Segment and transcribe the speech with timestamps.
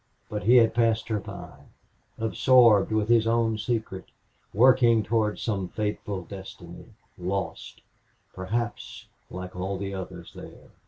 [0.29, 1.65] But he had passed her by,
[2.17, 4.05] absorbed with his own secret,
[4.51, 6.85] working toward some fateful destiny,
[7.19, 7.81] lost,
[8.33, 10.71] perhaps, like all the others there.